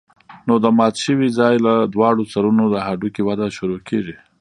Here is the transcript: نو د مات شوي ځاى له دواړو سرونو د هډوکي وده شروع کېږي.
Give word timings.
نو 0.47 0.53
د 0.63 0.65
مات 0.77 0.95
شوي 1.05 1.29
ځاى 1.37 1.55
له 1.65 1.73
دواړو 1.93 2.23
سرونو 2.33 2.63
د 2.69 2.75
هډوکي 2.87 3.21
وده 3.25 3.47
شروع 3.57 3.79
کېږي. 3.87 4.15